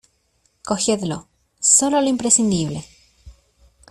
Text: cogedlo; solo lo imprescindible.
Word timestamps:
cogedlo; 0.63 1.27
solo 1.59 2.01
lo 2.01 2.07
imprescindible. 2.09 2.83